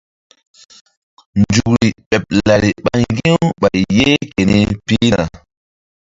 Nzukri 1.39 1.89
ɓeɓ 2.09 2.23
lari 2.47 2.69
ɓa 2.85 2.93
ŋgi̧-u 3.11 3.37
ɓay 3.61 3.77
yeh 3.95 4.17
keni 4.31 4.57
pihna. 4.85 5.23